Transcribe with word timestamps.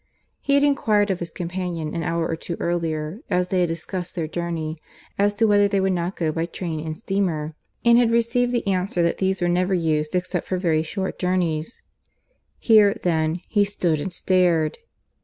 He 0.41 0.55
had 0.55 0.63
enquired 0.63 1.11
of 1.11 1.19
his 1.19 1.29
companion 1.29 1.93
an 1.93 2.01
hour 2.01 2.27
or 2.27 2.35
two 2.35 2.57
earlier 2.59 3.19
as 3.29 3.49
they 3.49 3.59
had 3.59 3.69
discussed 3.69 4.15
their 4.15 4.27
journey 4.27 4.79
as 5.19 5.31
to 5.35 5.45
whether 5.45 5.67
they 5.67 5.79
would 5.79 5.93
not 5.93 6.15
go 6.15 6.31
by 6.31 6.47
train 6.47 6.79
and 6.79 6.97
steamer, 6.97 7.53
and 7.85 7.99
had 7.99 8.09
received 8.09 8.51
the 8.51 8.65
answer 8.65 9.03
that 9.03 9.19
these 9.19 9.41
were 9.41 9.47
never 9.47 9.75
used 9.75 10.15
except 10.15 10.47
for 10.47 10.57
very 10.57 10.81
short 10.81 11.19
journeys. 11.19 11.83
Here, 12.57 12.95
then, 13.03 13.41
he 13.47 13.63
stood 13.63 13.99
and 13.99 14.11
stared. 14.11 14.79